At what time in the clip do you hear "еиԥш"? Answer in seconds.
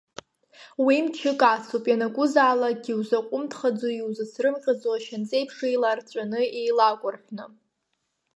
5.39-5.57